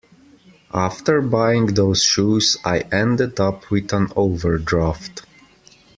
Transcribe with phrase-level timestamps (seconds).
[0.73, 5.27] After buying those shoes I ended up with an overdraft